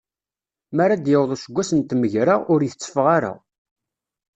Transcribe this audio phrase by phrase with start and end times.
[0.75, 3.33] Mi ara d-yaweḍ useggas n tmegra, ur itteffeɣ ara.